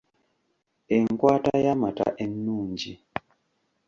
Enkwata 0.95 1.51
y’amata 1.65 2.07
ennungi. 2.23 2.91